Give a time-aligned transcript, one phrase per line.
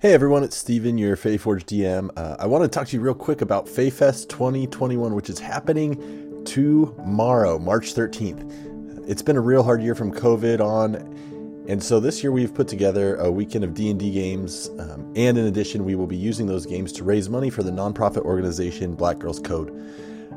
[0.00, 2.10] Hey everyone, it's Steven, your FaeForge DM.
[2.16, 6.44] Uh, I want to talk to you real quick about FaeFest 2021, which is happening
[6.44, 9.10] tomorrow, March 13th.
[9.10, 10.94] It's been a real hard year from COVID on,
[11.68, 15.46] and so this year we've put together a weekend of D&D games, um, and in
[15.46, 19.18] addition, we will be using those games to raise money for the nonprofit organization Black
[19.18, 19.74] Girls Code.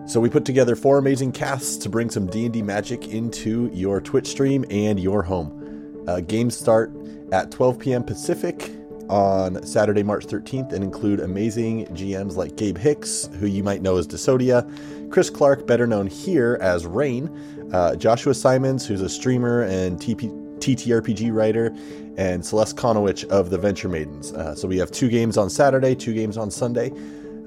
[0.08, 4.26] So we put together four amazing casts to bring some D&D magic into your Twitch
[4.26, 6.04] stream and your home.
[6.08, 6.92] Uh, games start
[7.32, 8.04] at 12 p.m.
[8.04, 8.72] Pacific
[9.12, 13.98] on Saturday, March 13th, and include amazing GMs like Gabe Hicks, who you might know
[13.98, 14.66] as Desodia,
[15.12, 17.30] Chris Clark, better known here as Rain,
[17.74, 21.76] uh, Joshua Simons, who's a streamer and TP- TTRPG writer,
[22.18, 24.32] and Celeste Conowitch of the Venture Maidens.
[24.32, 26.92] Uh, so we have two games on Saturday, two games on Sunday.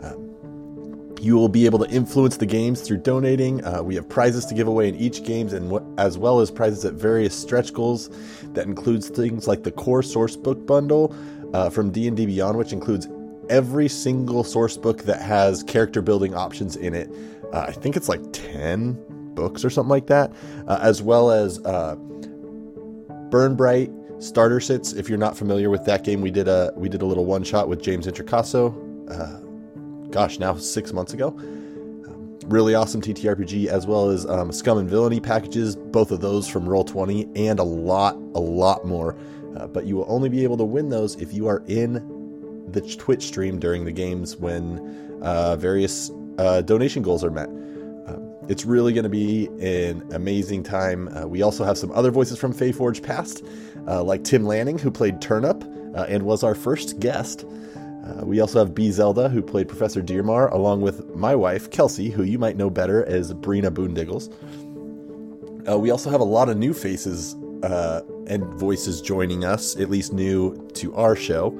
[0.02, 3.64] Um, you will be able to influence the games through donating.
[3.64, 6.50] Uh, we have prizes to give away in each games, and w- as well as
[6.50, 8.10] prizes at various stretch goals.
[8.52, 11.14] That includes things like the core source book bundle,
[11.54, 13.08] uh, from D&D Beyond, which includes
[13.48, 17.08] every single source book that has character building options in it.
[17.52, 20.32] Uh, I think it's like 10 books or something like that,
[20.66, 21.94] uh, as well as uh,
[23.30, 24.92] Burn Bright starter sets.
[24.92, 27.44] If you're not familiar with that game, we did a we did a little one
[27.44, 28.74] shot with James Introcaso.
[29.08, 31.28] Uh, gosh, now six months ago.
[31.28, 36.48] Um, really awesome TTRPG, as well as um, Scum and Villainy packages, both of those
[36.48, 39.16] from Roll20, and a lot, a lot more
[39.56, 42.80] uh, but you will only be able to win those if you are in the
[42.80, 47.48] Twitch stream during the games when uh, various uh, donation goals are met.
[47.48, 51.08] Um, it's really going to be an amazing time.
[51.08, 53.44] Uh, we also have some other voices from FaeForge past,
[53.86, 55.62] uh, like Tim Lanning, who played Turnup
[55.96, 57.44] uh, and was our first guest.
[58.22, 58.90] we also have B.
[58.90, 63.04] Zelda, who played Professor Dearmar, along with my wife, Kelsey, who you might know better
[63.06, 64.28] as Brina Boondiggles.
[65.80, 70.12] we also have a lot of new faces uh, and voices joining us, at least
[70.12, 71.58] new to our show.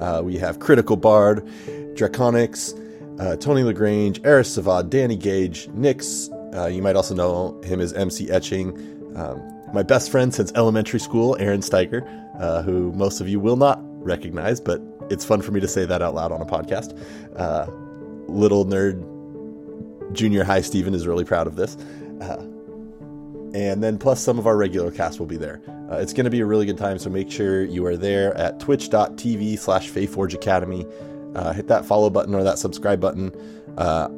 [0.00, 1.46] Uh, we have Critical Bard,
[1.94, 2.74] Draconics,
[3.18, 6.28] uh, Tony LaGrange, Eris Savad, Danny Gage, Nix.
[6.54, 8.76] Uh, you might also know him as MC Etching.
[9.16, 12.06] Um, my best friend since elementary school, Aaron Steiger,
[12.38, 14.80] uh, who most of you will not recognize, but
[15.10, 16.98] it's fun for me to say that out loud on a podcast.
[17.36, 17.66] Uh,
[18.28, 19.02] little nerd
[20.12, 21.76] junior high Steven is really proud of this.
[23.56, 25.62] And then plus some of our regular cast will be there.
[25.90, 28.36] Uh, it's going to be a really good time, so make sure you are there
[28.36, 30.86] at twitch.tv slash FaeForge Academy.
[31.34, 33.32] Uh, hit that follow button or that subscribe button
[33.78, 34.08] uh,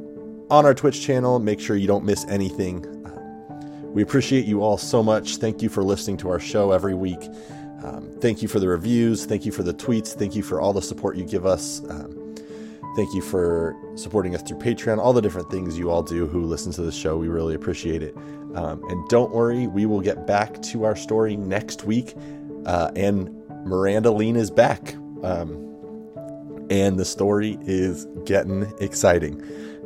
[0.51, 1.39] on our Twitch channel.
[1.39, 2.85] Make sure you don't miss anything.
[3.07, 5.37] Uh, we appreciate you all so much.
[5.37, 7.23] Thank you for listening to our show every week.
[7.85, 9.25] Um, thank you for the reviews.
[9.25, 10.15] Thank you for the tweets.
[10.15, 11.81] Thank you for all the support you give us.
[11.89, 12.18] Um,
[12.99, 16.43] thank you for supporting us through Patreon, all the different things you all do who
[16.43, 17.17] listen to the show.
[17.17, 18.17] We really appreciate it.
[18.57, 22.17] Um, and don't worry, we will get back to our story next week.
[22.67, 23.31] Uh, and
[23.65, 24.97] Miranda Lean is back.
[25.23, 25.65] Um,
[26.71, 29.45] and the story is getting exciting.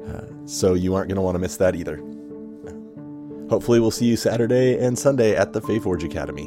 [0.08, 1.98] Uh, so you aren't going to want to miss that either.
[3.50, 6.46] Hopefully, we'll see you Saturday and Sunday at the FaeForge Academy.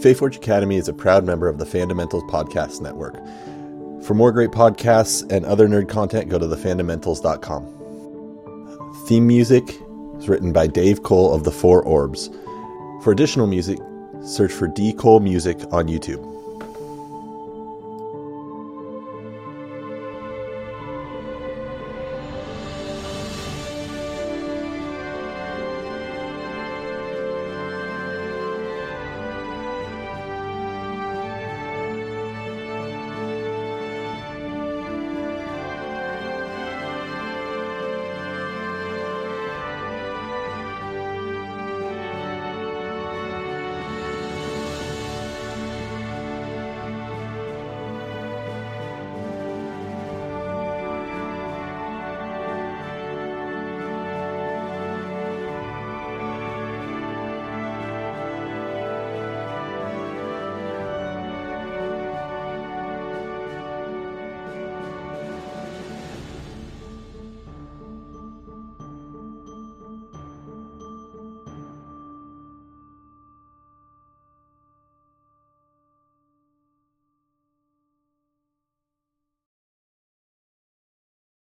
[0.00, 3.14] FaeForge Academy is a proud member of the Fundamentals Podcast Network.
[4.04, 7.78] For more great podcasts and other nerd content, go to thefundamentals.com.
[9.06, 9.78] Theme music
[10.18, 12.28] is written by Dave Cole of the Four Orbs.
[13.02, 13.78] For additional music,
[14.24, 14.92] search for D.
[14.92, 16.20] Cole Music on YouTube.